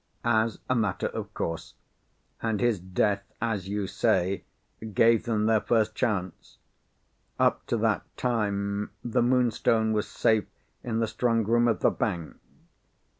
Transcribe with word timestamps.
"As 0.25 0.57
a 0.67 0.73
matter 0.73 1.05
of 1.05 1.31
course. 1.35 1.75
And 2.41 2.59
his 2.59 2.79
death, 2.79 3.21
as 3.39 3.69
you 3.69 3.85
say, 3.85 4.45
gave 4.95 5.25
them 5.25 5.45
their 5.45 5.61
first 5.61 5.93
chance. 5.93 6.57
Up 7.37 7.63
to 7.67 7.77
that 7.77 8.01
time 8.17 8.89
the 9.03 9.21
Moonstone 9.21 9.93
was 9.93 10.07
safe 10.07 10.45
in 10.83 11.01
the 11.01 11.05
strongroom 11.05 11.69
of 11.69 11.81
the 11.81 11.91
bank. 11.91 12.35